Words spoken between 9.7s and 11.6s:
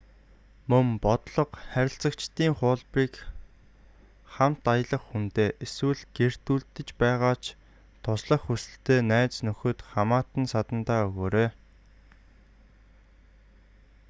хамаатан садандаа өгөөрэй